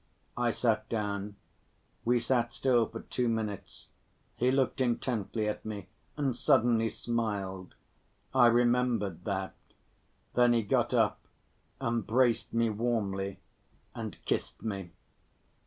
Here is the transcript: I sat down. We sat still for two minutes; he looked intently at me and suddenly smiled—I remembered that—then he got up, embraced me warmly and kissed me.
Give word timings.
I 0.35 0.49
sat 0.49 0.89
down. 0.89 1.35
We 2.05 2.17
sat 2.17 2.55
still 2.55 2.87
for 2.87 3.01
two 3.01 3.27
minutes; 3.29 3.89
he 4.35 4.49
looked 4.49 4.81
intently 4.81 5.47
at 5.47 5.63
me 5.63 5.89
and 6.17 6.35
suddenly 6.35 6.89
smiled—I 6.89 8.47
remembered 8.47 9.25
that—then 9.25 10.53
he 10.53 10.63
got 10.63 10.95
up, 10.95 11.19
embraced 11.79 12.51
me 12.51 12.71
warmly 12.71 13.41
and 13.93 14.17
kissed 14.25 14.63
me. 14.63 14.89